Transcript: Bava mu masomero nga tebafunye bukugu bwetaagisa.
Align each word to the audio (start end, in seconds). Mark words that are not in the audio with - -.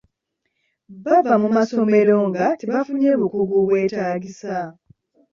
Bava 1.03 1.33
mu 1.43 1.49
masomero 1.57 2.15
nga 2.27 2.45
tebafunye 2.59 3.11
bukugu 3.21 3.55
bwetaagisa. 3.67 4.57